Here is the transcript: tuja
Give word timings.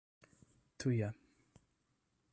tuja 0.79 1.09